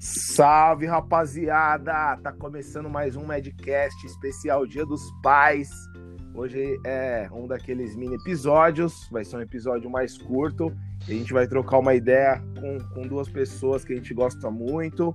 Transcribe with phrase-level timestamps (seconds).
[0.00, 2.16] Salve, rapaziada!
[2.18, 5.68] Tá começando mais um Madcast especial Dia dos Pais.
[6.32, 10.72] Hoje é um daqueles mini episódios, vai ser um episódio mais curto.
[11.02, 15.12] A gente vai trocar uma ideia com, com duas pessoas que a gente gosta muito.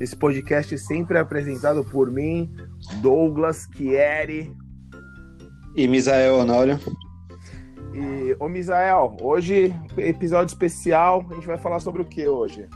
[0.00, 2.50] Esse podcast sempre é apresentado por mim,
[3.02, 4.50] Douglas Chieri.
[5.76, 6.80] E Misael Honório.
[7.92, 12.66] E, ô Misael, hoje, episódio especial, a gente vai falar sobre o que hoje?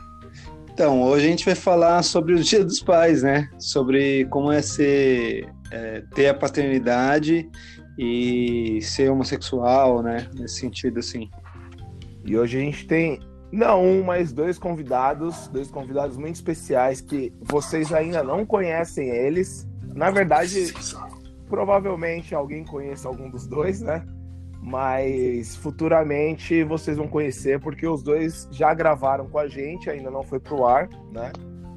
[0.77, 3.49] Então, hoje a gente vai falar sobre o Dia dos Pais, né?
[3.57, 7.49] Sobre como é ser, é, ter a paternidade
[7.97, 10.29] e ser homossexual, né?
[10.35, 11.31] Nesse sentido, assim.
[12.23, 13.19] E hoje a gente tem,
[13.51, 19.67] não um, mas dois convidados, dois convidados muito especiais que vocês ainda não conhecem eles.
[19.95, 20.75] Na verdade,
[21.49, 24.05] provavelmente alguém conhece algum dos dois, né?
[24.67, 30.23] Mas futuramente vocês vão conhecer porque os dois já gravaram com a gente, ainda não
[30.23, 31.31] foi pro ar, né?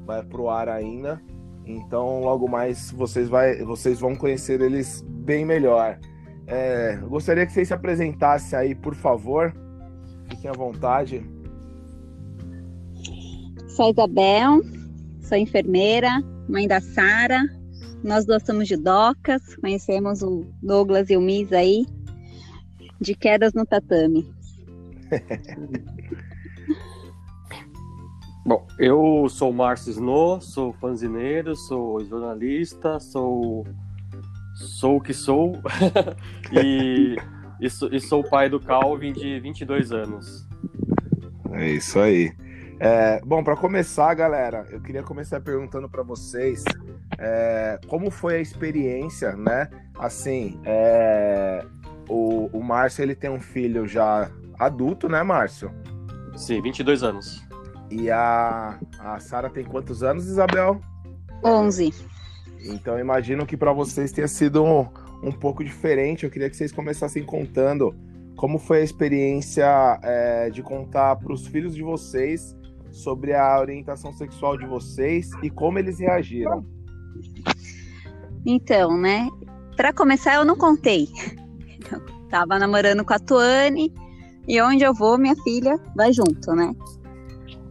[0.05, 1.21] Vai pro ar ainda.
[1.65, 5.97] Então logo mais vocês, vai, vocês vão conhecer eles bem melhor.
[6.45, 9.55] É, gostaria que vocês se apresentassem aí, por favor.
[10.29, 11.25] Fiquem à vontade.
[13.69, 14.59] Sou Isabel,
[15.21, 17.39] sou enfermeira, mãe da Sara.
[18.03, 21.85] Nós somos de Docas, conhecemos o Douglas e o Mis aí
[23.01, 24.31] de quedas no tatame.
[28.45, 33.65] Bom, eu sou o Márcio Snow, sou fanzineiro, sou jornalista, sou
[34.55, 35.59] sou o que sou
[36.53, 37.15] e,
[37.59, 40.47] e, sou, e sou o pai do Calvin de 22 anos.
[41.51, 42.31] É isso aí.
[42.79, 46.63] É, bom, para começar, galera, eu queria começar perguntando para vocês
[47.17, 49.69] é, como foi a experiência, né?
[49.99, 51.63] Assim, é,
[52.11, 55.71] o, o Márcio ele tem um filho já adulto, né, Márcio?
[56.35, 57.41] Sim, 22 anos.
[57.89, 60.81] E a, a Sara tem quantos anos, Isabel?
[61.43, 61.93] 11.
[62.65, 64.87] Então imagino que para vocês tenha sido um,
[65.23, 66.25] um, pouco diferente.
[66.25, 67.95] Eu queria que vocês começassem contando
[68.35, 72.55] como foi a experiência é, de contar para os filhos de vocês
[72.91, 76.65] sobre a orientação sexual de vocês e como eles reagiram.
[78.45, 79.29] Então, né?
[79.77, 81.07] Para começar, eu não contei.
[82.29, 83.93] Tava namorando com a Tuane
[84.47, 86.73] e onde eu vou, minha filha vai junto, né?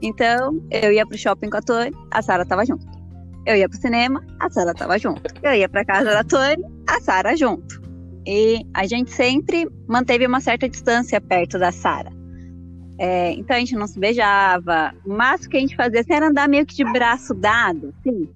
[0.02, 2.86] Então, eu ia pro shopping com a Tuane, a Sara tava junto.
[3.46, 5.22] Eu ia pro cinema, a Sara tava junto.
[5.42, 7.80] Eu ia pra casa da Tuane, a Sara junto.
[8.26, 12.12] E a gente sempre manteve uma certa distância perto da Sara.
[12.98, 14.92] É, então a gente não se beijava.
[15.06, 18.28] O máximo que a gente fazia assim, era andar meio que de braço dado, sim.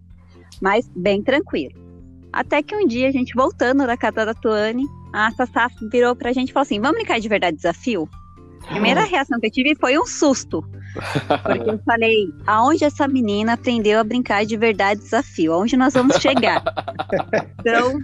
[0.61, 1.75] Mas bem tranquilo.
[2.33, 6.33] Até que um dia a gente voltando da casa da Tuane, a Sassá virou pra
[6.33, 8.09] gente e falou assim: vamos brincar de verdade desafio?
[8.65, 9.05] A primeira ah.
[9.05, 10.65] reação que eu tive foi um susto.
[11.43, 15.53] Porque eu falei, aonde essa menina aprendeu a brincar de verdade desafio?
[15.53, 16.65] Aonde nós vamos chegar?
[17.61, 18.01] então,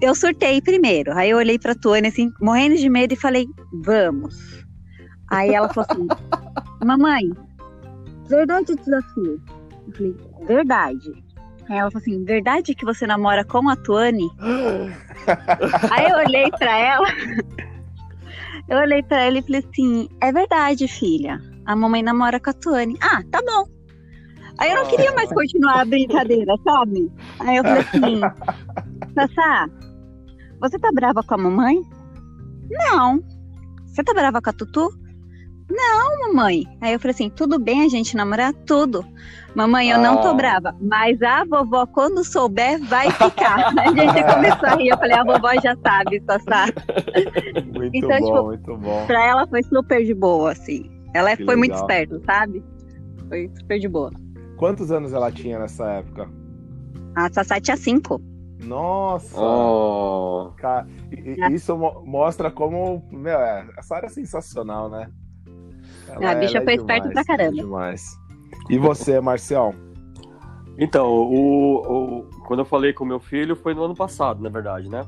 [0.00, 1.12] eu surtei primeiro.
[1.12, 3.46] Aí eu olhei pra Tônia, assim, morrendo de medo, e falei,
[3.84, 4.64] vamos.
[5.30, 6.08] Aí ela falou assim,
[6.84, 7.30] mamãe,
[8.28, 9.40] verdade desafio?
[9.86, 10.16] Eu falei,
[10.46, 11.29] verdade.
[11.70, 14.28] Aí ela falou assim: verdade que você namora com a Tuane?
[15.92, 17.08] Aí eu olhei pra ela.
[18.68, 21.40] Eu olhei pra ela e falei assim: é verdade, filha.
[21.64, 22.98] A mamãe namora com a Tuane.
[23.00, 23.64] Ah, tá bom.
[24.58, 27.10] Aí eu não queria mais continuar a brincadeira, sabe?
[27.38, 28.20] Aí eu falei assim:
[29.14, 29.68] Sassá,
[30.60, 31.80] você tá brava com a mamãe?
[32.68, 33.20] Não.
[33.86, 34.90] Você tá brava com a Tutu?
[35.70, 36.66] Não, mamãe.
[36.80, 38.52] Aí eu falei assim: tudo bem a gente namorar?
[38.66, 39.06] Tudo.
[39.54, 40.00] Mamãe, eu ah.
[40.00, 40.34] não tô ah.
[40.34, 43.72] brava, mas a vovó, quando souber, vai ficar.
[43.78, 44.88] a gente começou a rir.
[44.88, 46.74] Eu falei: a vovó já sabe, só sabe.
[47.72, 49.06] Muito então, bom, tipo, muito bom.
[49.06, 50.90] Pra ela foi super de boa, assim.
[51.14, 51.58] Ela que foi legal.
[51.58, 52.64] muito esperta, sabe?
[53.28, 54.10] Foi super de boa.
[54.56, 56.28] Quantos anos ela tinha nessa época?
[57.16, 58.20] A Sassá tinha cinco.
[58.62, 59.40] Nossa!
[59.40, 60.52] Oh.
[60.58, 60.86] Cara,
[61.50, 63.02] isso mostra como.
[63.10, 65.10] Meu, é, essa área é sensacional, né?
[66.08, 67.58] Ela, a bicha foi é esperta pra caramba.
[67.58, 68.18] É demais.
[68.68, 69.74] E você, Marcial?
[70.78, 74.88] Então, o, o, quando eu falei com meu filho foi no ano passado, na verdade,
[74.88, 75.06] né?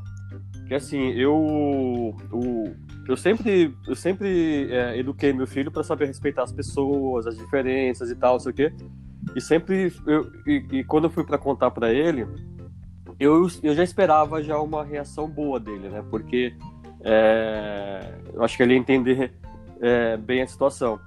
[0.68, 2.74] Que assim, eu, o,
[3.08, 8.10] eu sempre, eu sempre é, eduquei meu filho para saber respeitar as pessoas, as diferenças
[8.10, 8.72] e tal, sei o quê.
[9.34, 12.26] E sempre, eu, e, e quando eu fui para contar para ele,
[13.18, 16.04] eu, eu já esperava já uma reação boa dele, né?
[16.10, 16.54] Porque
[17.04, 19.32] é, eu acho que ele ia entender
[19.82, 20.98] é, bem a situação.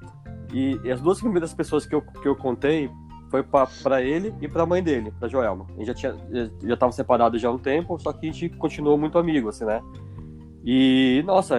[0.54, 2.90] E, e, as duas primeiras pessoas que eu, que eu contei
[3.32, 3.44] foi
[3.84, 5.66] para ele e para a mãe dele, para Joelma.
[5.76, 6.16] A gente já tinha
[6.62, 9.66] já estava separado já há um tempo, só que a gente continuou muito amigo, assim,
[9.66, 9.82] né?
[10.64, 11.58] E nossa,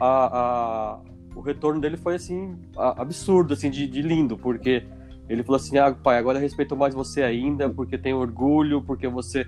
[0.00, 1.00] a,
[1.34, 4.84] o retorno dele foi assim absurdo, assim, de, de lindo, porque
[5.28, 9.08] Ele falou assim: ah, pai, agora eu respeito mais você ainda, porque tenho orgulho, porque
[9.08, 9.46] você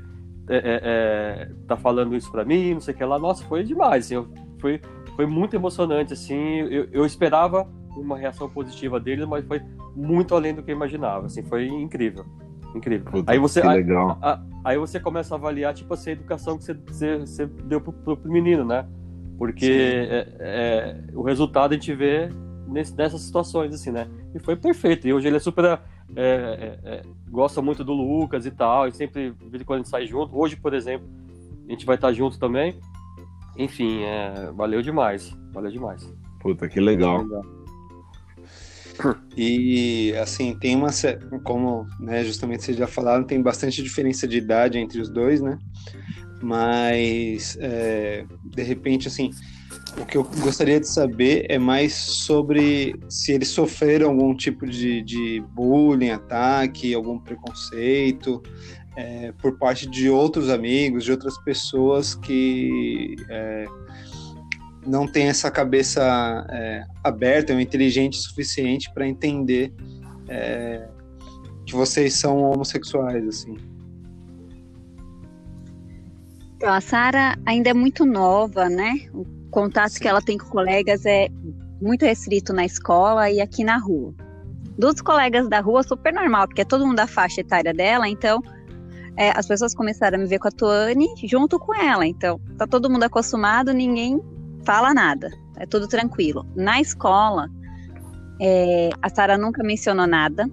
[0.49, 3.19] é, é, é tá falando isso para mim, não sei o que lá.
[3.19, 4.29] Nossa, foi demais, assim,
[4.61, 4.81] foi,
[5.17, 6.61] foi muito emocionante, assim.
[6.61, 9.61] Eu, eu esperava uma reação positiva dele, mas foi
[9.95, 12.25] muito além do que eu imaginava, assim, foi incrível.
[12.75, 13.11] Incrível.
[13.11, 13.85] Puta, aí você aí,
[14.65, 17.93] aí, você começa a avaliar tipo assim, a educação que você, você, você deu pro,
[17.93, 18.87] pro menino, né?
[19.37, 22.29] Porque é, é, o resultado a gente vê
[22.69, 24.07] nesse, nessas situações, assim, né?
[24.35, 25.09] E foi perfeito.
[25.09, 25.65] E hoje ele é super.
[25.65, 25.79] É,
[26.15, 28.87] é, é gosta muito do Lucas e tal.
[28.87, 30.39] E sempre, de quando a gente sai junto.
[30.39, 31.09] Hoje, por exemplo,
[31.67, 32.79] a gente vai estar junto também.
[33.61, 35.37] Enfim, é, valeu demais.
[35.53, 36.11] Valeu demais.
[36.41, 37.27] Puta, que legal.
[39.37, 40.89] E assim, tem uma.
[41.45, 45.59] Como né, justamente vocês já falaram, tem bastante diferença de idade entre os dois, né?
[46.43, 49.31] Mas é, de repente, assim,
[49.99, 55.03] o que eu gostaria de saber é mais sobre se eles sofreram algum tipo de,
[55.03, 58.43] de bullying, ataque, algum preconceito
[58.97, 63.65] é, por parte de outros amigos, de outras pessoas que é,
[64.87, 69.73] não têm essa cabeça é, aberta ou inteligente o suficiente para entender
[70.29, 70.89] é,
[71.65, 73.57] que vocês são homossexuais, assim.
[76.57, 79.09] Então, a Sara ainda é muito nova, né?
[79.51, 81.29] contato que ela tem com colegas é
[81.81, 84.15] muito restrito na escola e aqui na rua.
[84.79, 88.43] Dos colegas da rua, super normal, porque é todo mundo da faixa etária dela, então
[89.17, 92.07] é, as pessoas começaram a me ver com a Tuane junto com ela.
[92.07, 94.21] Então, tá todo mundo acostumado, ninguém
[94.65, 96.47] fala nada, é tudo tranquilo.
[96.55, 97.49] Na escola,
[98.41, 100.49] é, a Sara nunca mencionou nada.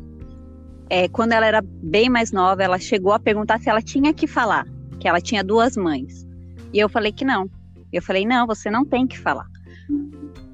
[0.90, 4.28] É, quando ela era bem mais nova, ela chegou a perguntar se ela tinha que
[4.28, 4.66] falar,
[5.00, 6.26] que ela tinha duas mães.
[6.74, 7.50] E eu falei que não,
[7.92, 9.48] eu falei: não, você não tem que falar.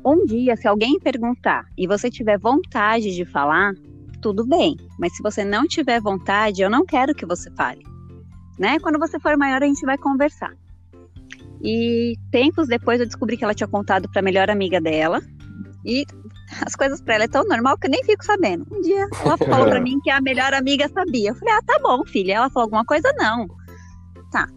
[0.06, 3.74] Um dia, se alguém perguntar e você tiver vontade de falar,
[4.22, 4.76] tudo bem.
[5.00, 7.93] Mas se você não tiver vontade, eu não quero que você fale.
[8.58, 8.80] Né?
[8.80, 10.54] Quando você for maior, a gente vai conversar.
[11.62, 15.22] E tempos depois eu descobri que ela tinha contado para a melhor amiga dela.
[15.86, 16.06] E
[16.62, 18.66] as coisas para ela é tão normal que eu nem fico sabendo.
[18.72, 21.30] Um dia ela falou para mim que a melhor amiga sabia.
[21.30, 22.34] Eu falei: "Ah, tá bom, filha".
[22.34, 23.48] Ela falou alguma coisa não.
[24.32, 24.48] Tá.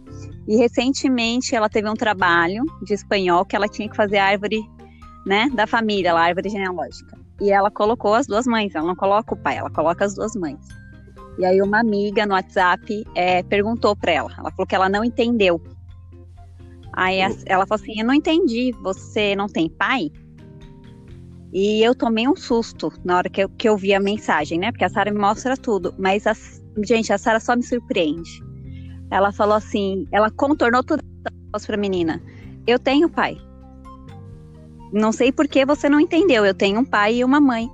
[0.47, 4.61] E recentemente ela teve um trabalho de espanhol que ela tinha que fazer a árvore,
[5.25, 7.17] né, da família, a árvore genealógica.
[7.39, 10.33] E ela colocou as duas mães, ela não coloca o pai, ela coloca as duas
[10.35, 10.57] mães.
[11.37, 15.03] E aí uma amiga no WhatsApp é, perguntou para ela, ela falou que ela não
[15.03, 15.61] entendeu.
[16.93, 20.11] Aí ela falou assim, eu não entendi, você não tem pai?
[21.53, 24.71] E eu tomei um susto na hora que eu, que eu vi a mensagem, né?
[24.71, 25.93] Porque a Sara me mostra tudo.
[25.97, 26.33] Mas, a,
[26.83, 28.43] gente, a Sara só me surpreende.
[29.09, 31.03] Ela falou assim, ela contornou tudo
[31.51, 32.21] para a menina.
[32.65, 33.37] Eu tenho pai.
[34.91, 36.45] Não sei por que você não entendeu.
[36.45, 37.69] Eu tenho um pai e uma mãe.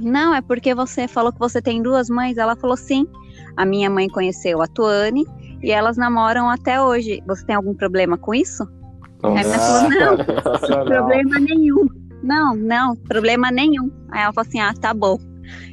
[0.00, 2.38] Não, é porque você falou que você tem duas mães.
[2.38, 3.06] Ela falou sim.
[3.56, 5.26] A minha mãe conheceu a Tuane
[5.62, 7.22] e elas namoram até hoje.
[7.26, 8.66] Você tem algum problema com isso?
[9.22, 11.86] Aí ela falou, não, problema nenhum.
[12.22, 13.90] Não, não, problema nenhum.
[14.10, 15.18] Aí ela falou assim, ah, tá bom.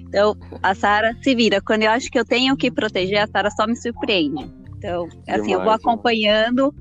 [0.07, 1.61] Então, a Sara se vira.
[1.61, 4.49] Quando eu acho que eu tenho que proteger, a Sara só me surpreende.
[4.77, 6.73] Então, Demais, assim, eu vou acompanhando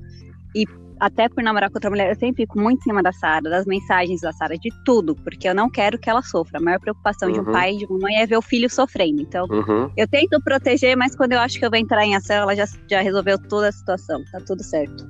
[0.55, 0.65] e
[0.99, 3.65] até por namorar com outra mulher, eu sempre fico muito em cima da Sara, das
[3.65, 6.59] mensagens da Sara, de tudo, porque eu não quero que ela sofra.
[6.59, 7.33] A maior preocupação uhum.
[7.33, 7.51] de um uhum.
[7.51, 9.21] pai e de uma mãe é ver o filho sofrendo.
[9.21, 9.91] Então, uhum.
[9.95, 12.65] eu tento proteger, mas quando eu acho que eu vou entrar em ação, ela já,
[12.89, 14.23] já resolveu toda a situação.
[14.31, 15.07] Tá tudo certo.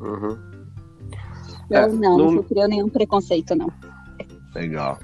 [0.00, 0.38] Uhum.
[1.70, 3.72] Eu é, não, não sofreu nenhum preconceito, não.
[4.54, 4.98] Legal.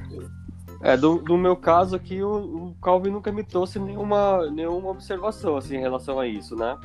[0.81, 5.57] É, do, do meu caso aqui, o, o Calvin nunca me trouxe nenhuma, nenhuma observação
[5.57, 6.77] assim, em relação a isso, né?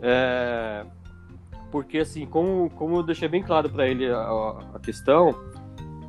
[0.00, 0.86] É,
[1.76, 4.18] porque, assim, como, como eu deixei bem claro para ele a,
[4.72, 5.34] a questão,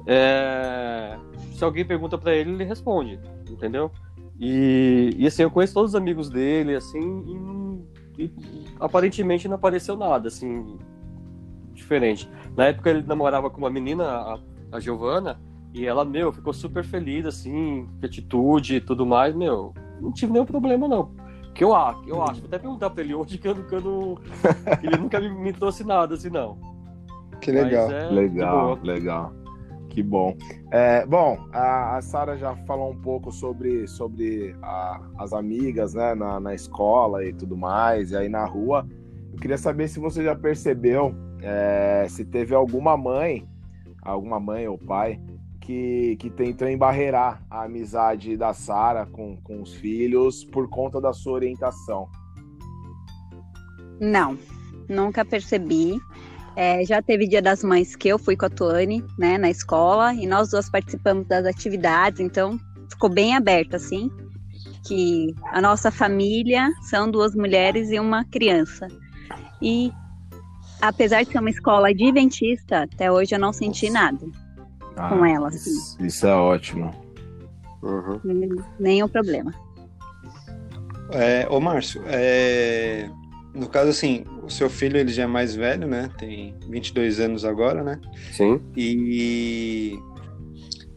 [0.05, 1.17] é,
[1.51, 3.19] se alguém pergunta para ele, ele responde,
[3.49, 3.91] entendeu?
[4.39, 7.85] E, e, assim, eu conheço todos os amigos dele, assim,
[8.17, 8.33] e, e
[8.79, 10.77] aparentemente não apareceu nada, assim,
[11.73, 12.29] diferente.
[12.55, 14.39] Na época ele namorava com uma menina, a,
[14.71, 15.37] a Giovana,
[15.73, 20.45] e ela, meu, ficou super feliz, assim, atitude e tudo mais, meu, não tive nenhum
[20.45, 21.11] problema, não.
[21.57, 21.69] Que eu,
[22.05, 24.15] eu acho, vou até perguntar pra ele hoje que, eu, que, eu não,
[24.79, 26.55] que ele nunca me, me, trouxe nada, assim, não.
[27.41, 27.91] Que legal.
[27.91, 29.33] É legal, legal.
[29.89, 30.37] Que bom.
[30.71, 36.13] É, bom, a, a Sara já falou um pouco sobre, sobre a, as amigas, né,
[36.13, 38.87] na, na escola e tudo mais, e aí na rua.
[39.33, 43.47] Eu queria saber se você já percebeu é, se teve alguma mãe,
[44.03, 45.19] alguma mãe ou pai,
[45.67, 51.11] que, que tentou embarrear a amizade da Sara com, com os filhos por conta da
[51.11, 52.07] sua orientação.
[53.99, 54.39] Não,
[54.87, 55.99] nunca percebi.
[56.55, 60.13] É, já teve Dia das Mães que eu fui com a Tuane, né, na escola,
[60.13, 62.57] e nós duas participamos das atividades, então
[62.89, 64.09] ficou bem aberto, assim.
[64.87, 68.87] que a nossa família são duas mulheres e uma criança.
[69.61, 69.91] E
[70.81, 74.25] apesar de ser uma escola adventista, até hoje eu não senti nada
[74.97, 75.47] ah, com ela.
[75.47, 75.71] Assim.
[75.71, 76.91] Isso, isso, é ótimo.
[77.81, 78.19] Uhum.
[78.79, 79.53] Nenhum problema.
[81.11, 83.09] É, ô Márcio, é,
[83.53, 86.09] no caso assim, o seu filho ele já é mais velho, né?
[86.17, 87.99] Tem 22 anos agora, né?
[88.33, 88.59] Sim.
[88.75, 89.97] E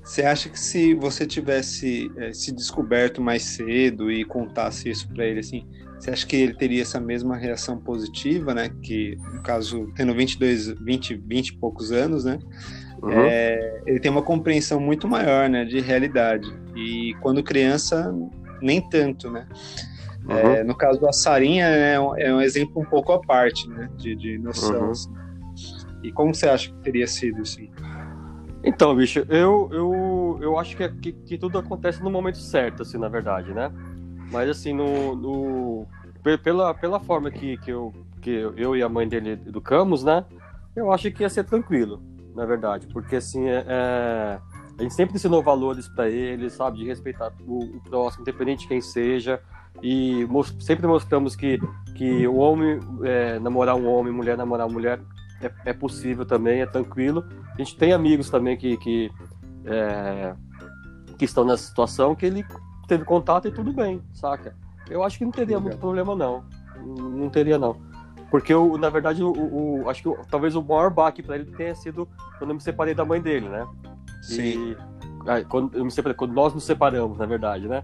[0.02, 5.25] você acha que se você tivesse é, se descoberto mais cedo e contasse isso para
[5.25, 5.64] ele, assim,
[6.00, 8.71] você acha que ele teria essa mesma reação positiva, né?
[8.83, 12.38] Que, no caso, tendo 22, 20, 20 e poucos anos, né?
[13.02, 13.11] Uhum.
[13.12, 15.64] É, ele tem uma compreensão muito maior, né?
[15.64, 16.52] De realidade.
[16.76, 18.14] E quando criança,
[18.61, 19.47] nem tanto, né?
[20.25, 20.37] Uhum.
[20.37, 23.88] É, no caso da Sarinha, é um, é um, exemplo um pouco à parte, né?
[23.97, 24.85] De, de noção.
[24.85, 24.90] Uhum.
[24.90, 25.11] Assim.
[26.02, 27.71] E como você acha que teria sido, assim?
[28.62, 32.99] Então, bicho, eu, eu, eu acho que, que, que, tudo acontece no momento certo, assim,
[32.99, 33.73] na verdade, né?
[34.30, 35.87] Mas, assim, no, no
[36.42, 40.25] pela, pela forma que, que, eu, que eu e a mãe dele educamos, né?
[40.76, 42.02] Eu acho que ia ser tranquilo,
[42.35, 42.87] na verdade.
[42.89, 44.41] Porque, assim, é, é
[44.81, 46.79] a gente sempre ensinou valores para ele, sabe?
[46.79, 49.39] De respeitar o, o, próximo, independente de quem seja.
[49.83, 51.61] E most, sempre mostramos que,
[51.95, 54.99] que o homem é, namorar um homem, mulher namorar uma mulher
[55.43, 57.27] é, é, possível também, é tranquilo.
[57.53, 59.11] A gente tem amigos também que, que,
[59.67, 60.35] é,
[61.19, 62.43] que estão nessa situação que ele
[62.89, 64.57] teve contato e tudo bem, saca?
[64.89, 66.43] Eu acho que não teria muito problema, não.
[66.97, 67.77] Não teria, não.
[68.31, 71.75] Porque, eu, na verdade, o, o acho que talvez o maior baque para ele tenha
[71.75, 72.09] sido
[72.39, 73.67] quando eu me separei da mãe dele, né?
[74.23, 74.73] Sim.
[74.73, 77.83] E, quando, eu me separei, quando nós nos separamos, na verdade, né?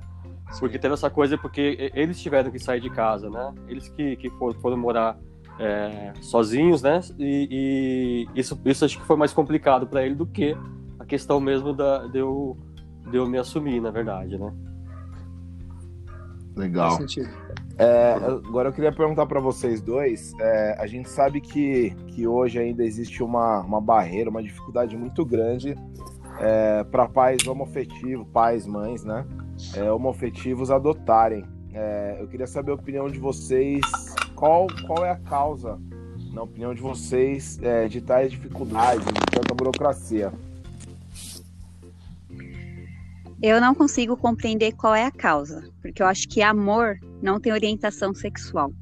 [0.60, 3.52] Porque teve essa coisa, porque eles tiveram que sair de casa, né?
[3.66, 5.18] Eles que, que foram, foram morar
[5.58, 7.00] é, sozinhos, né?
[7.18, 10.56] E, e, isso, isso acho que foi mais complicado para ele do que
[10.98, 12.56] a questão mesmo da, de, eu,
[13.10, 14.52] de eu me assumir, na verdade, né?
[16.54, 16.98] Legal.
[17.78, 18.12] É,
[18.48, 20.32] agora eu queria perguntar para vocês dois.
[20.40, 25.24] É, a gente sabe que, que hoje ainda existe uma, uma barreira, uma dificuldade muito
[25.24, 25.76] grande
[26.40, 29.26] é, para pais homoafetivos, pais, mães, né?
[29.74, 31.44] É, homoafetivos adotarem.
[31.72, 33.80] É, eu queria saber a opinião de vocês
[34.36, 35.78] qual, qual é a causa,
[36.32, 40.32] na opinião de vocês, é, de tais dificuldades, de tanta burocracia?
[43.42, 47.52] Eu não consigo compreender qual é a causa, porque eu acho que amor não tem
[47.52, 48.72] orientação sexual.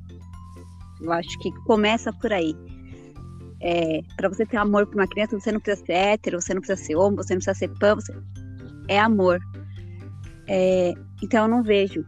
[1.01, 2.55] Eu acho que começa por aí.
[3.61, 6.61] É, para você ter amor por uma criança, você não precisa ser hétero, você não
[6.61, 8.15] precisa ser homem, você não precisa ser pan, você...
[8.89, 9.41] é amor.
[10.47, 10.93] É,
[11.23, 12.05] então eu não vejo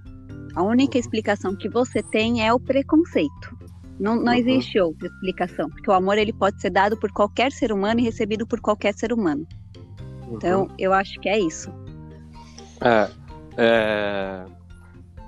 [0.56, 3.54] a única explicação que você tem é o preconceito.
[4.00, 4.38] Não, não uhum.
[4.38, 8.04] existe outra explicação, porque o amor ele pode ser dado por qualquer ser humano e
[8.04, 9.46] recebido por qualquer ser humano.
[10.26, 10.36] Uhum.
[10.36, 11.70] Então, eu acho que é isso.
[12.80, 13.10] É,
[13.56, 14.44] é...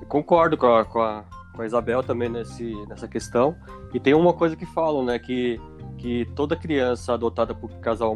[0.09, 1.25] concordo com a, com, a,
[1.55, 3.57] com a Isabel também nesse, nessa questão.
[3.93, 5.61] E tem uma coisa que falam, né, que,
[5.97, 8.13] que toda criança adotada por casal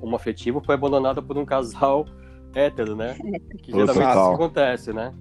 [0.00, 2.06] homoafetivo foi abandonada por um casal
[2.54, 3.14] hétero, né?
[3.62, 5.12] Que geralmente isso acontece, né?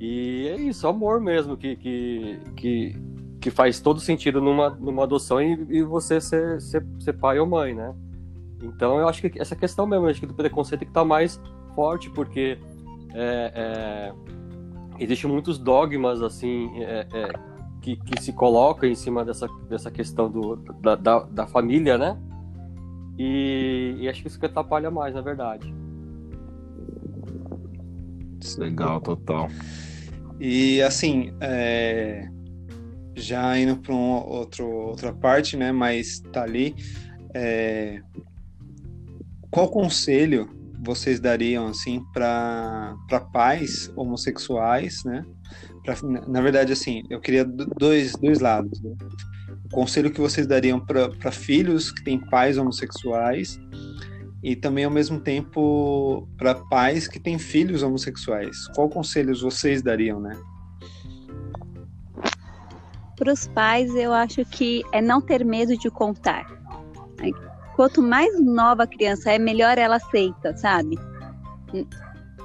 [0.00, 2.96] E é isso, amor mesmo, que, que, que,
[3.40, 7.46] que faz todo sentido numa, numa adoção e, e você ser, ser, ser, pai ou
[7.46, 7.94] mãe, né?
[8.62, 11.06] Então eu acho que essa questão mesmo, acho que do preconceito tem que estar tá
[11.06, 11.40] mais
[11.74, 12.58] forte, porque
[13.14, 14.12] é, é,
[14.98, 17.32] existem muitos dogmas, assim, é, é,
[17.80, 22.18] que, que se colocam em cima dessa, dessa questão do, da, da, da família, né?
[23.16, 25.72] E, e, acho que isso que atrapalha mais, na verdade.
[28.58, 29.48] Legal, total.
[30.40, 32.28] E assim, é,
[33.14, 35.70] já indo para um outro, outra parte, né?
[35.70, 36.74] Mas tá ali.
[37.32, 38.02] É,
[39.50, 40.48] qual conselho
[40.84, 42.96] vocês dariam assim para
[43.32, 45.24] pais homossexuais, né?
[45.84, 45.96] Pra,
[46.28, 48.80] na verdade, assim, eu queria dois, dois lados.
[48.80, 48.94] Né?
[49.64, 53.58] O conselho que vocês dariam para filhos que têm pais homossexuais
[54.42, 58.68] e também ao mesmo tempo para pais que têm filhos homossexuais.
[58.74, 60.38] Qual conselhos vocês dariam, né?
[63.16, 66.46] Para os pais, eu acho que é não ter medo de contar.
[67.74, 70.96] Quanto mais nova a criança é, melhor ela aceita, sabe?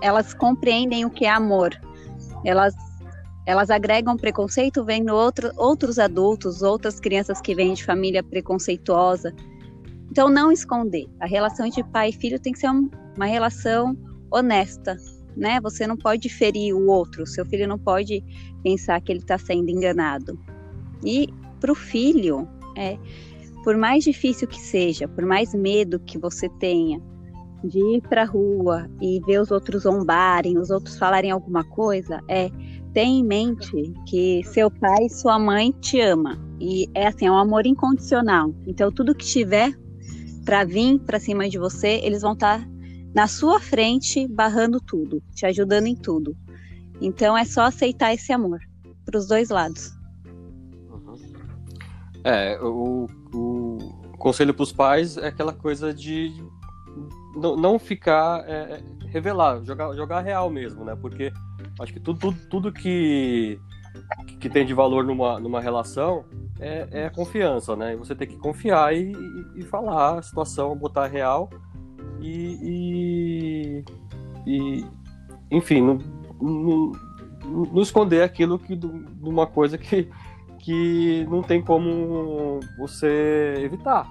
[0.01, 1.71] Elas compreendem o que é amor.
[2.45, 2.73] Elas
[3.45, 9.33] elas agregam preconceito vendo outro, outros adultos, outras crianças que vêm de família preconceituosa
[10.11, 11.07] então, não esconder.
[11.19, 13.95] A relação entre pai e filho tem que ser uma relação
[14.31, 14.97] honesta,
[15.37, 15.59] né?
[15.61, 18.23] Você não pode ferir o outro, seu filho não pode
[18.63, 20.39] pensar que ele está sendo enganado.
[21.03, 22.97] E para o filho, é,
[23.63, 27.01] por mais difícil que seja, por mais medo que você tenha
[27.63, 32.21] de ir para a rua e ver os outros zombarem, os outros falarem alguma coisa,
[32.27, 32.49] é
[32.93, 37.31] tem em mente que seu pai e sua mãe te ama e é assim, é
[37.31, 38.53] um amor incondicional.
[38.65, 39.77] Então tudo que tiver
[40.43, 42.67] para vir para cima de você, eles vão estar tá
[43.13, 46.35] na sua frente, barrando tudo, te ajudando em tudo.
[47.01, 48.59] Então é só aceitar esse amor
[49.05, 49.91] para os dois lados.
[50.89, 51.15] Uhum.
[52.23, 53.77] É, o, o
[54.17, 56.33] conselho para os pais é aquela coisa de
[57.35, 60.95] não, ficar é, revelar, jogar, jogar real mesmo, né?
[60.95, 61.31] Porque
[61.79, 63.59] acho que tudo, tudo, tudo que,
[64.39, 66.25] que tem de valor numa, numa relação
[66.59, 67.95] é, é a confiança, né?
[67.95, 71.49] Você tem que confiar e, e, e falar a situação, botar real
[72.19, 73.85] e, e,
[74.45, 74.85] e
[75.51, 75.99] enfim, não,
[76.41, 76.91] não,
[77.45, 78.89] não, esconder aquilo que de
[79.21, 80.09] uma coisa que,
[80.69, 84.07] que não tem como você evitar.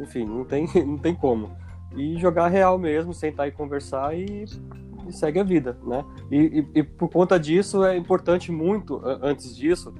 [0.00, 1.50] Enfim, não tem, não tem como.
[1.96, 4.44] E jogar real mesmo, sentar e conversar e,
[5.08, 6.04] e segue a vida, né?
[6.30, 9.92] E, e, e, por conta disso é importante muito, antes disso,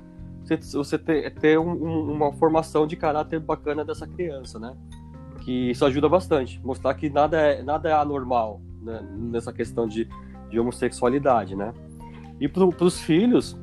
[0.73, 4.77] você, ter, ter um, uma formação de caráter bacana dessa criança, né?
[5.41, 10.07] que isso ajuda bastante, mostrar que nada é, nada é anormal né, nessa questão de,
[10.51, 11.73] de homossexualidade, né?
[12.39, 13.57] E para os filhos,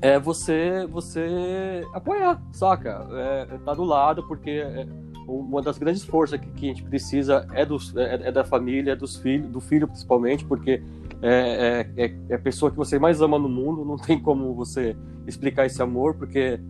[0.00, 3.06] é você você apoiar, saca?
[3.12, 4.86] É, é, tá do lado, porque é,
[5.26, 8.92] uma das grandes forças que, que, a gente precisa é, dos, é, é da família,
[8.92, 10.82] é dos filhos, do filho principalmente, porque
[11.22, 14.96] é, é, é, a pessoa que você mais ama no mundo, não tem como você
[15.26, 16.60] explicar esse amor, porque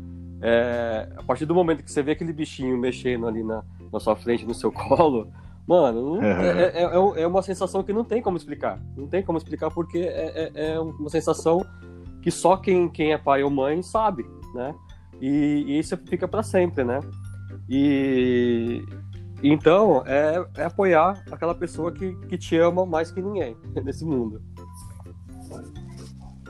[1.16, 4.46] a partir do momento que você vê aquele bichinho mexendo ali na, na sua frente,
[4.46, 5.28] no seu colo,
[5.66, 8.80] mano, é, é, uma sensação que não tem como explicar.
[8.96, 11.66] Não tem como explicar porque é uma sensação
[12.26, 14.74] que só quem, quem é pai ou mãe sabe, né?
[15.20, 16.98] E, e isso fica para sempre, né?
[17.68, 18.84] E
[19.40, 24.42] então é, é, apoiar aquela pessoa que, que te ama mais que ninguém nesse mundo.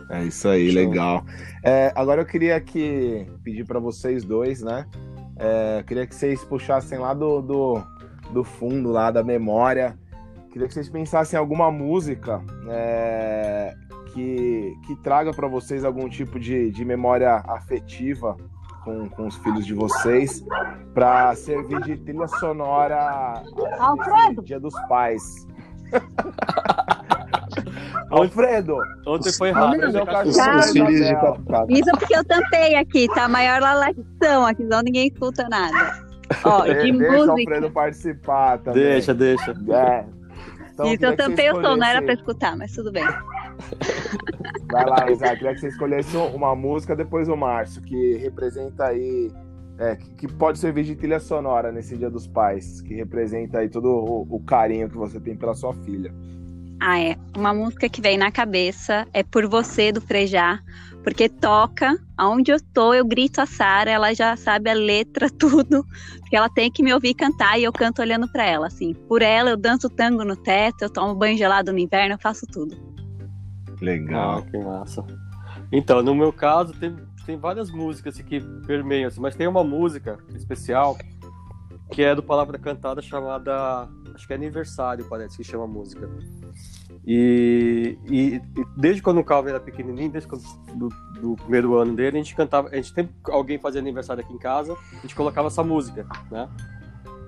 [0.08, 0.80] É isso aí, Show.
[0.80, 1.22] legal.
[1.62, 4.86] É, agora eu queria aqui pedir para vocês dois, né?
[5.36, 7.82] É, queria que vocês puxassem lá do, do,
[8.32, 9.94] do, fundo, lá da memória.
[10.50, 13.25] Queria que vocês pensassem em alguma música é,
[14.16, 18.34] que, que traga para vocês algum tipo de, de memória afetiva
[18.82, 20.42] com, com os filhos de vocês,
[20.94, 23.42] para servir de trilha sonora
[23.78, 24.42] Alfredo.
[24.42, 25.46] Dia dos Pais.
[28.10, 28.78] Alfredo!
[29.06, 29.76] Ontem foi errado.
[29.76, 29.88] Né?
[31.68, 33.28] Isso porque eu tampei aqui, tá?
[33.28, 36.06] Maior lalação aqui, não ninguém escuta nada.
[36.42, 37.26] Ó, de deixa música.
[37.26, 38.82] o Alfredo participar também.
[38.82, 39.54] Deixa, deixa.
[39.68, 40.06] É.
[40.72, 43.04] Então, Isso eu tampei o som, não era pra escutar, mas tudo bem.
[44.70, 45.38] Vai lá, Isaac.
[45.38, 49.30] Queria que você escolhesse uma música, depois o Márcio, que representa aí.
[49.78, 53.90] É, que, pode servir de trilha sonora nesse Dia dos Pais, que representa aí todo
[53.90, 56.14] o, o carinho que você tem pela sua filha.
[56.80, 57.16] Ah, é.
[57.36, 60.60] Uma música que vem na cabeça é Por Você, do Frejá,
[61.02, 65.84] porque toca, aonde eu tô, eu grito a Sara, ela já sabe a letra, tudo,
[66.20, 68.92] porque ela tem que me ouvir cantar e eu canto olhando para ela, assim.
[68.92, 72.46] Por ela, eu danço tango no teto, eu tomo banho gelado no inverno, eu faço
[72.46, 72.95] tudo.
[73.80, 74.38] Legal.
[74.38, 75.04] Ah, que massa.
[75.70, 80.18] Então, no meu caso, tem, tem várias músicas que permeiam, assim, mas tem uma música
[80.34, 80.96] especial
[81.90, 83.88] que é do Palavra Cantada chamada.
[84.14, 86.08] Acho que é aniversário, parece que chama a música.
[87.06, 88.42] E, e, e,
[88.76, 90.42] desde quando o Calvin era pequenininho, desde quando,
[90.74, 90.88] do,
[91.20, 94.38] do, primeiro ano dele, a gente cantava, a gente sempre alguém fazia aniversário aqui em
[94.38, 96.48] casa, a gente colocava essa música, né?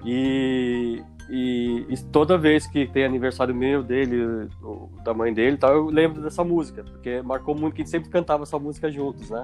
[0.05, 4.49] E, e, e toda vez que tem aniversário meu, dele,
[5.05, 8.09] da mãe dele, tal, eu lembro dessa música, porque marcou muito que a gente sempre
[8.09, 9.43] cantava essa música juntos, né?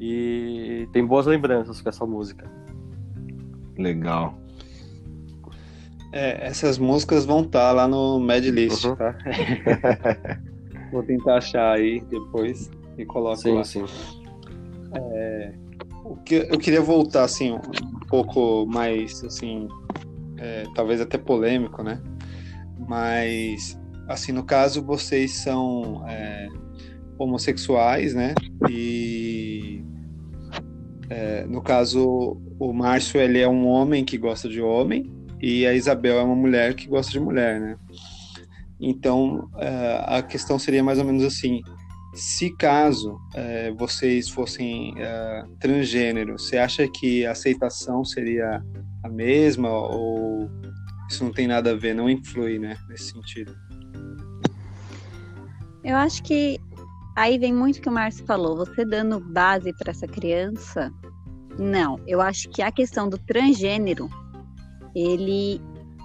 [0.00, 2.50] E tem boas lembranças com essa música.
[3.78, 4.34] Legal.
[6.12, 8.96] É, essas músicas vão estar tá lá no Medlist, uhum.
[8.96, 9.14] tá?
[10.92, 13.64] Vou tentar achar aí depois e coloco sim, lá.
[13.64, 13.84] Sim,
[14.94, 15.52] é,
[16.04, 19.68] o que eu queria voltar assim um pouco mais assim,
[20.38, 22.00] é, talvez até polêmico, né?
[22.78, 26.48] Mas assim no caso vocês são é,
[27.18, 28.34] homossexuais, né?
[28.68, 29.82] E
[31.08, 35.74] é, no caso o Márcio ele é um homem que gosta de homem e a
[35.74, 37.76] Isabel é uma mulher que gosta de mulher, né?
[38.80, 41.62] Então, uh, a questão seria mais ou menos assim:
[42.16, 48.62] se caso uh, vocês fossem uh, transgênero, você acha que a aceitação seria
[49.04, 50.50] a mesma ou
[51.08, 53.54] isso não tem nada a ver, não influi, né, nesse sentido?
[55.84, 56.58] Eu acho que
[57.14, 58.56] aí vem muito o que o Márcio falou.
[58.56, 60.90] Você dando base para essa criança,
[61.58, 62.00] não.
[62.06, 64.10] Eu acho que a questão do transgênero
[64.94, 65.60] ele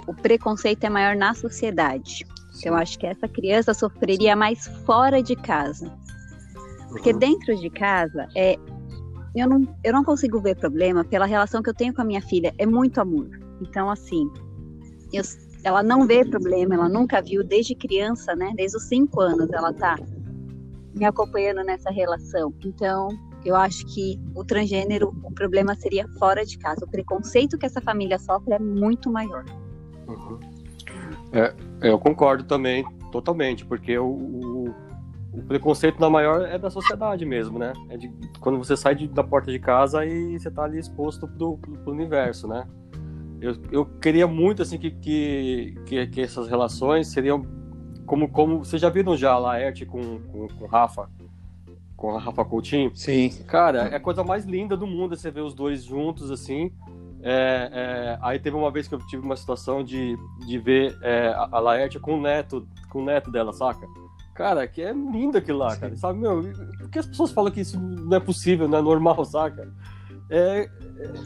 [0.08, 2.26] o preconceito é maior na sociedade.
[2.58, 5.92] Então, eu acho que essa criança sofreria mais fora de casa.
[6.90, 8.58] Porque dentro de casa, é,
[9.36, 12.22] eu, não, eu não consigo ver problema pela relação que eu tenho com a minha
[12.22, 12.54] filha.
[12.58, 13.30] É muito amor.
[13.62, 14.30] Então, assim,
[15.14, 15.24] eu,
[15.64, 18.52] ela não vê problema, ela nunca viu desde criança, né?
[18.56, 19.96] Desde os cinco anos ela tá
[20.94, 22.54] me acompanhando nessa relação.
[22.66, 23.08] Então,
[23.46, 26.86] eu acho que o transgênero, o problema seria fora de casa.
[26.86, 29.46] O preconceito que essa família sofre é muito maior.
[30.08, 30.40] Uhum.
[31.32, 34.76] É, eu concordo também, totalmente, porque o, o,
[35.34, 37.74] o, preconceito na maior é da sociedade mesmo, né?
[37.90, 41.28] É de, quando você sai de, da porta de casa e você tá ali exposto
[41.28, 42.68] pro, pro, pro universo, né?
[43.42, 47.44] Eu, eu queria muito, assim, que, que, que, que essas relações seriam
[48.06, 51.10] como, como vocês já viram já a Laerte com, com, com Rafa,
[51.96, 52.92] com a Rafa Coutinho?
[52.94, 53.30] Sim.
[53.48, 56.72] Cara, é a coisa mais linda do mundo você ver os dois juntos, assim.
[57.24, 61.34] É, é, aí teve uma vez que eu tive uma situação de, de ver é,
[61.36, 63.88] a Laerte com o neto, com o neto dela, saca?
[64.34, 65.80] Cara, que é lindo aquilo lá, Sim.
[65.82, 65.98] cara.
[65.98, 66.42] Sabe, meu,
[66.80, 69.72] por que as pessoas falam que isso não é possível, não é normal, saca?
[70.30, 70.70] É,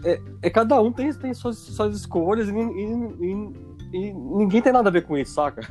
[0.04, 2.84] é, é cada um tem, tem suas, suas escolhas e, e,
[3.22, 3.54] e,
[3.94, 5.62] e, ninguém tem nada a ver com isso, saca?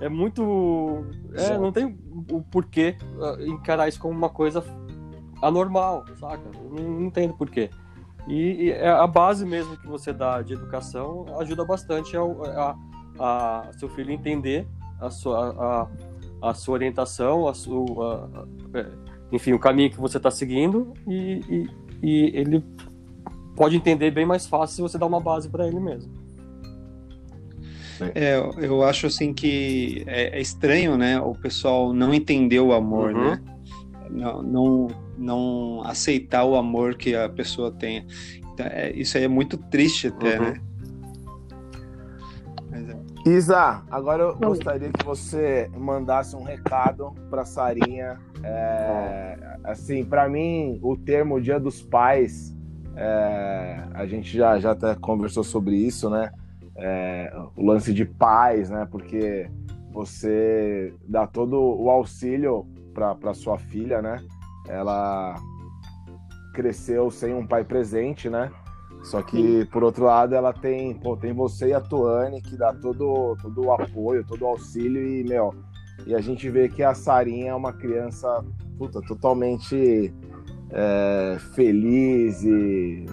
[0.00, 1.04] É muito.
[1.34, 1.98] É, não tem
[2.30, 4.62] o porquê ah, encarar isso como uma coisa
[5.42, 6.48] anormal, saca?
[6.70, 7.68] Não, não entendo porquê.
[8.28, 12.76] E, e é a base mesmo que você dá de educação ajuda bastante ao, a,
[13.18, 14.66] a, seu filho entender
[15.00, 15.88] a sua,
[16.42, 18.86] a, a sua orientação, a sua, a, é,
[19.32, 21.70] enfim, o caminho que você está seguindo e, e,
[22.02, 22.62] e, ele
[23.56, 26.12] pode entender bem mais fácil se você dá uma base para ele mesmo.
[28.14, 31.18] É, eu acho assim que é, é, estranho, né?
[31.18, 33.30] O pessoal não entender o amor, uhum.
[33.30, 33.42] né?
[34.10, 34.86] Não, não
[35.18, 38.06] não aceitar o amor que a pessoa tem.
[38.52, 40.44] Então, é, isso aí é muito triste até, uhum.
[40.44, 40.60] né?
[43.24, 43.28] É.
[43.28, 48.18] Isa, agora eu gostaria que você mandasse um recado para Sarinha.
[48.42, 52.56] É, assim, para mim, o termo Dia dos Pais,
[52.96, 56.30] é, a gente já, já até conversou sobre isso, né?
[56.76, 58.86] É, o lance de pais, né?
[58.90, 59.50] Porque
[59.92, 64.20] você dá todo o auxílio para sua filha, né?
[64.68, 65.34] Ela
[66.54, 68.50] cresceu sem um pai presente, né?
[69.02, 72.72] Só que, por outro lado, ela tem, pô, tem você e a Tuane que dá
[72.74, 75.54] todo, todo o apoio, todo o auxílio e, meu,
[76.06, 78.44] e a gente vê que a Sarinha é uma criança,
[78.76, 80.12] puta, totalmente
[80.70, 83.06] é, feliz e,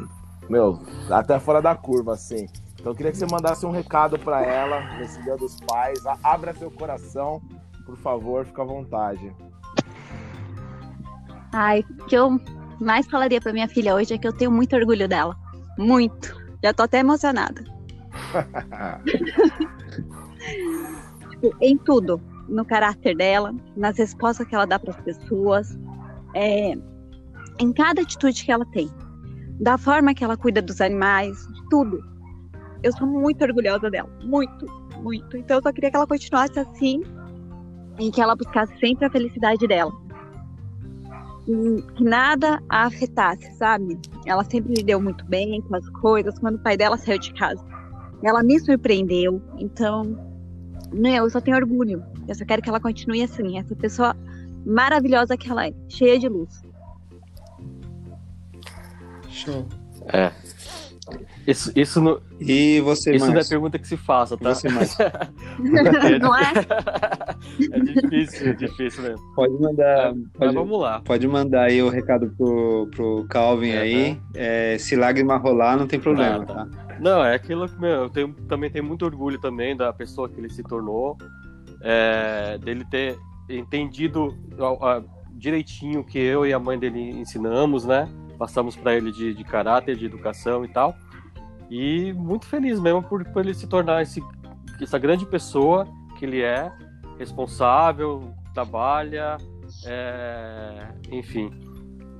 [0.49, 2.47] meu, até fora da curva, assim.
[2.73, 6.03] Então eu queria que você mandasse um recado para ela nesse Dia dos Pais.
[6.23, 7.41] Abra seu coração,
[7.85, 9.35] por favor, fica à vontade.
[11.57, 12.37] Ai, o que eu
[12.81, 15.37] mais falaria para minha filha hoje é que eu tenho muito orgulho dela.
[15.77, 16.35] Muito.
[16.61, 17.63] Já tô até emocionada.
[21.61, 22.21] em tudo.
[22.49, 25.79] No caráter dela, nas respostas que ela dá para as pessoas,
[26.33, 26.73] é,
[27.57, 28.89] em cada atitude que ela tem,
[29.57, 32.03] da forma que ela cuida dos animais, de tudo.
[32.83, 34.09] Eu sou muito orgulhosa dela.
[34.21, 34.65] Muito,
[35.01, 35.37] muito.
[35.37, 37.01] Então eu só queria que ela continuasse assim
[37.97, 40.03] e que ela buscasse sempre a felicidade dela
[41.45, 43.99] que nada a afetasse, sabe?
[44.25, 47.63] Ela sempre lidou muito bem com as coisas quando o pai dela saiu de casa.
[48.23, 50.03] Ela me surpreendeu, então,
[50.91, 52.03] né, eu só tenho orgulho.
[52.27, 54.15] Eu só quero que ela continue assim, essa pessoa
[54.65, 56.63] maravilhosa que ela é, cheia de luz.
[59.29, 59.67] Show.
[60.07, 60.31] É.
[61.45, 64.55] Isso, isso não, e você, isso não é pergunta que se faça, tá?
[64.55, 64.67] Você,
[66.19, 66.51] não é?
[67.71, 69.35] É difícil, é difícil mesmo.
[69.35, 70.13] Pode mandar.
[70.37, 71.01] Pode, vamos lá.
[71.01, 74.11] Pode mandar aí o recado pro, pro Calvin é, aí.
[74.11, 74.19] Né?
[74.35, 76.53] É, se lágrima rolar, não tem problema, ah, tá.
[76.65, 76.97] tá?
[76.99, 80.39] Não, é aquilo que, meu, eu tenho, também tenho muito orgulho também da pessoa que
[80.39, 81.17] ele se tornou,
[81.81, 83.17] é, dele ter
[83.49, 84.35] entendido
[85.33, 88.09] direitinho o que eu e a mãe dele ensinamos, né?
[88.35, 90.95] passamos para ele de, de, caráter, de educação e tal.
[91.69, 94.21] E muito feliz mesmo por, por ele se tornar esse,
[94.79, 95.87] essa grande pessoa
[96.17, 96.71] que ele é,
[97.17, 99.37] responsável, trabalha,
[99.85, 101.51] é, enfim.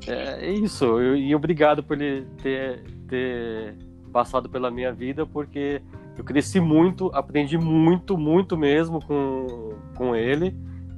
[0.08, 1.02] É, é isso.
[1.02, 3.76] E obrigado por ele ter, ter
[4.12, 5.82] passado pela minha vida, porque
[6.18, 10.56] eu cresci muito, aprendi muito, muito mesmo com, com ele.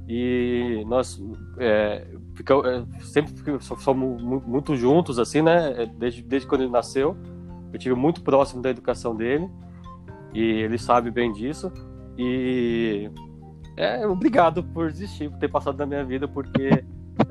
[0.08, 1.22] E nós
[1.58, 5.82] é, ficamos, é, sempre somos muito juntos, assim, né?
[5.82, 7.16] É, desde, desde quando ele nasceu.
[7.72, 9.48] Eu tive muito próximo da educação dele.
[10.32, 11.70] E ele sabe bem disso.
[12.16, 13.10] E
[13.78, 16.84] é, obrigado por existir, por ter passado na minha vida, porque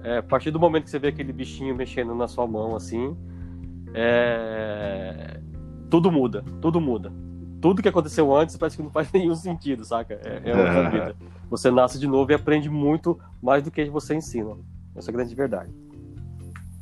[0.03, 3.15] é, a partir do momento que você vê aquele bichinho mexendo na sua mão, assim,
[3.93, 5.39] é,
[5.89, 7.11] tudo muda, tudo muda
[7.61, 10.19] tudo que aconteceu antes parece que não faz nenhum sentido, saca?
[10.23, 11.15] É, é outra vida.
[11.49, 14.55] Você nasce de novo e aprende muito mais do que você ensina.
[14.95, 15.71] Essa é a grande verdade.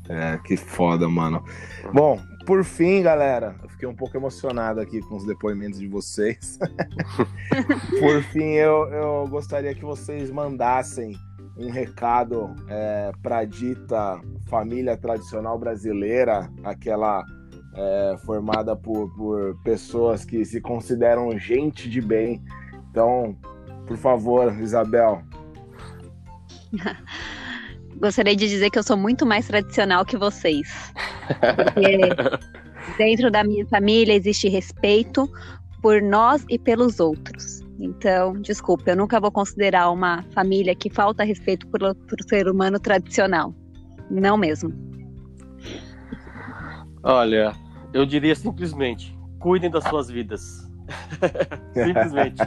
[0.08, 1.44] É, que foda, mano.
[1.94, 6.60] Bom, por fim, galera, eu fiquei um pouco emocionado aqui com os depoimentos de vocês.
[8.00, 11.18] por fim, eu, eu gostaria que vocês mandassem
[11.58, 17.26] um recado é, para a dita família tradicional brasileira, aquela
[17.76, 22.44] é, formada por, por pessoas que se consideram gente de bem.
[22.92, 23.36] Então,
[23.88, 25.24] por favor, Isabel.
[28.00, 30.68] Gostaria de dizer que eu sou muito mais tradicional que vocês.
[31.28, 32.00] Porque
[32.98, 35.30] dentro da minha família existe respeito
[35.82, 37.62] por nós e pelos outros.
[37.80, 42.80] Então, desculpa, eu nunca vou considerar uma família que falta respeito por, por ser humano
[42.80, 43.54] tradicional.
[44.10, 44.74] Não mesmo.
[47.04, 47.54] Olha,
[47.94, 50.66] eu diria simplesmente: cuidem das suas vidas.
[51.74, 52.42] simplesmente.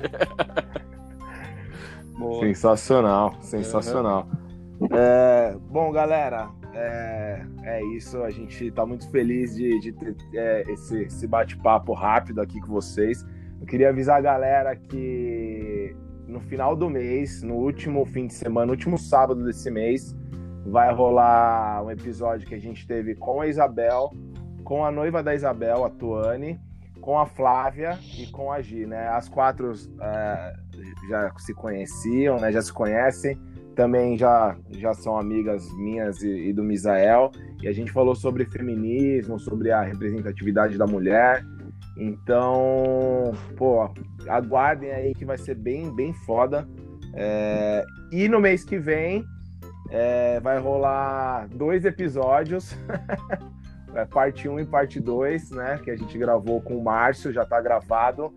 [2.41, 4.29] sensacional, sensacional.
[4.33, 4.48] Uhum.
[4.91, 8.23] É, bom, galera, é, é, isso.
[8.23, 12.69] A gente está muito feliz de, de ter é, esse, esse bate-papo rápido aqui com
[12.69, 13.27] vocês.
[13.61, 18.67] Eu queria avisar a galera que no final do mês, no último fim de semana,
[18.67, 20.15] no último sábado desse mês,
[20.67, 24.11] vai rolar um episódio que a gente teve com a Isabel,
[24.63, 26.61] com a noiva da Isabel, a Tuane,
[27.01, 29.09] com a Flávia e com a Gi, né?
[29.09, 30.53] As quatro é,
[31.09, 32.53] já se conheciam, né?
[32.53, 33.41] Já se conhecem,
[33.79, 37.31] também já, já são amigas minhas e, e do Misael,
[37.63, 41.45] e a gente falou sobre feminismo, sobre a representatividade da mulher.
[41.97, 43.89] Então, pô,
[44.29, 46.69] aguardem aí que vai ser bem, bem foda.
[47.15, 49.25] É, e no mês que vem
[49.91, 52.77] é, vai rolar dois episódios,
[53.95, 55.79] é, parte 1 e parte 2, né?
[55.85, 58.35] Que a gente gravou com o Márcio, já tá gravado.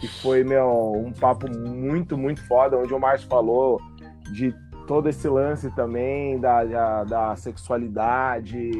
[0.00, 3.80] E foi, meu, um papo muito, muito foda, onde o Márcio falou
[4.32, 4.54] de
[4.86, 8.70] todo esse lance também da, da, da, sexualidade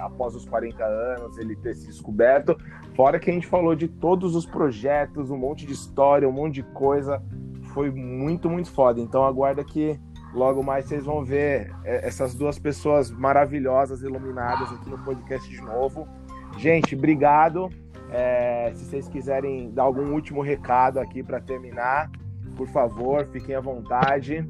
[0.00, 2.56] após os 40 anos, ele ter se descoberto.
[2.94, 6.54] Fora que a gente falou de todos os projetos, um monte de história, um monte
[6.54, 7.22] de coisa.
[7.74, 9.00] Foi muito, muito foda.
[9.00, 9.98] Então aguarda que
[10.34, 15.60] Logo mais vocês vão ver é, essas duas pessoas maravilhosas, iluminadas aqui no podcast de
[15.60, 16.08] novo.
[16.56, 17.68] Gente, obrigado.
[18.10, 22.10] É, se vocês quiserem dar algum último recado aqui para terminar,
[22.56, 24.46] por favor, fiquem à vontade.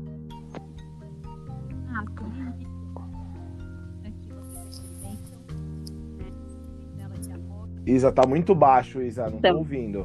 [7.84, 10.00] Isa, tá muito baixo, Isa, não então, tô ouvindo.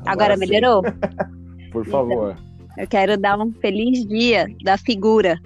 [0.00, 0.82] Agora, agora melhorou?
[1.70, 2.32] por favor.
[2.32, 2.54] Então.
[2.76, 5.38] Eu quero dar um feliz dia da figura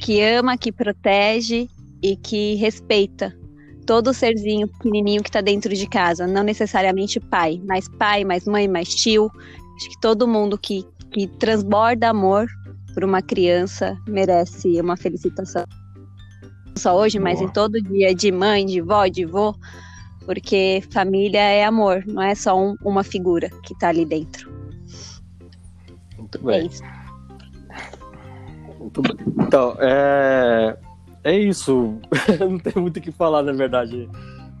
[0.00, 1.68] que ama, que protege
[2.02, 3.36] e que respeita
[3.86, 8.66] todo serzinho pequenininho que está dentro de casa, não necessariamente pai, mas pai, mais mãe,
[8.66, 9.30] mais tio.
[9.76, 12.46] Acho que todo mundo que, que transborda amor
[12.92, 15.64] por uma criança merece uma felicitação.
[16.66, 17.30] Não só hoje, Boa.
[17.30, 19.54] mas em todo dia de mãe, de vó, de vô,
[20.24, 24.50] porque família é amor, não é só um, uma figura que está ali dentro.
[26.16, 26.70] Muito bem.
[28.78, 29.16] Muito bem.
[29.46, 30.78] Então, é,
[31.24, 31.98] é isso.
[32.40, 34.08] Não tem muito o que falar, na verdade.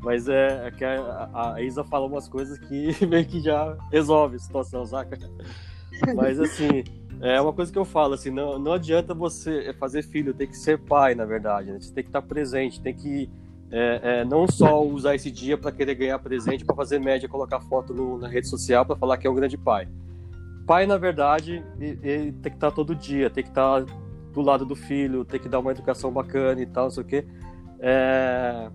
[0.02, 4.36] Mas é, é que a, a, Isa fala umas coisas que meio que já resolve
[4.36, 5.18] a situação, saca?
[6.14, 6.84] Mas assim,
[7.20, 10.56] é uma coisa que eu falo, assim, não, não adianta você fazer filho, tem que
[10.56, 11.72] ser pai, na verdade.
[11.72, 11.80] Né?
[11.80, 13.30] Você tem que estar presente, tem que
[13.70, 17.60] é, é, não só usar esse dia para querer ganhar presente, para fazer média, colocar
[17.60, 19.88] foto no, na rede social para falar que é um grande pai
[20.66, 23.84] pai, na verdade, ele tem que estar todo dia, tem que estar
[24.32, 27.06] do lado do filho, tem que dar uma educação bacana e tal, não sei o
[27.06, 27.26] quê.
[27.80, 28.70] É...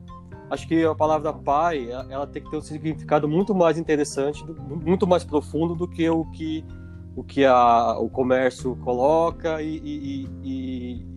[0.49, 4.45] Acho que a palavra pai, ela tem que ter um significado muito mais interessante,
[4.85, 6.63] muito mais profundo do que o que
[7.17, 11.07] o que a, o comércio coloca e, e, e,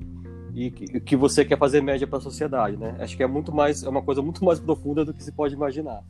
[0.55, 2.97] e, que você quer fazer média para a sociedade, né?
[2.99, 5.55] Acho que é muito mais, é uma coisa muito mais profunda do que se pode
[5.55, 6.03] imaginar.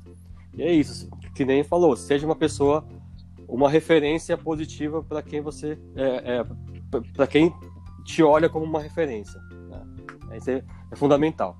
[0.57, 2.87] E é isso, que nem falou, seja uma pessoa
[3.49, 6.47] uma referência positiva para quem você é, é
[7.17, 7.53] para quem
[8.05, 9.41] te olha como uma referência.
[9.69, 10.37] Né?
[10.37, 11.57] Isso é, é, fundamental.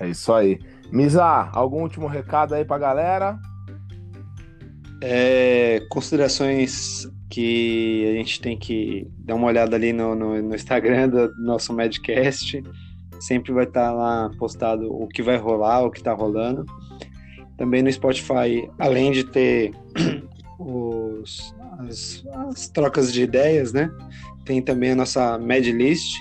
[0.00, 0.58] É isso aí.
[0.90, 3.38] Misa, algum último recado aí para a galera?
[5.00, 11.08] É, considerações que a gente tem que dar uma olhada ali no, no, no Instagram
[11.08, 12.62] do nosso Madcast.
[13.20, 16.64] Sempre vai estar tá lá postado o que vai rolar, o que está rolando.
[17.56, 19.72] Também no Spotify, além de ter
[20.58, 23.90] os, as, as, trocas de ideias, né?
[24.44, 26.16] Tem também a nossa Mad List.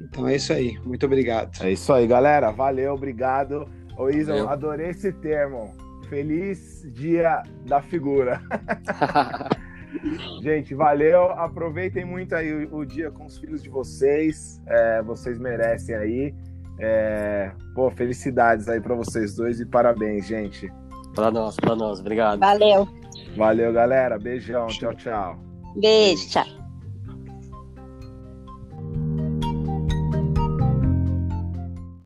[0.00, 0.78] Então é isso aí.
[0.84, 1.62] Muito obrigado.
[1.62, 2.50] É isso aí, galera.
[2.50, 3.68] Valeu, obrigado.
[3.96, 5.83] Ô, Isa, adorei esse termo.
[6.08, 8.40] Feliz dia da figura.
[10.42, 11.30] Gente, valeu.
[11.32, 14.60] Aproveitem muito aí o, o dia com os filhos de vocês.
[14.66, 16.34] É, vocês merecem aí.
[16.78, 20.70] É, pô, felicidades aí para vocês dois e parabéns, gente.
[21.14, 22.00] Para nós, para nós.
[22.00, 22.40] Obrigado.
[22.40, 22.88] Valeu.
[23.36, 24.18] Valeu, galera.
[24.18, 24.66] Beijão.
[24.66, 25.38] Tchau, tchau.
[25.76, 26.63] Beijo, tchau.